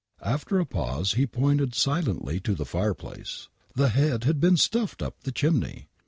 After 0.23 0.59
a 0.59 0.65
pause 0.65 1.13
he 1.13 1.27
pointed 1.27 1.75
silently 1.75 2.39
to 2.39 2.55
the 2.55 2.65
fire 2.65 2.95
place! 2.95 3.49
The 3.75 3.89
head 3.89 4.23
had 4.23 4.39
been 4.39 4.57
stuffed 4.57 5.03
up 5.03 5.21
the 5.21 5.31
chimney 5.31 5.89